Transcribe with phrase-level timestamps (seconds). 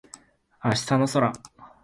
[0.65, 1.31] 明日の空